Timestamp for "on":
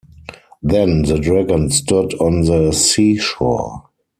2.15-2.45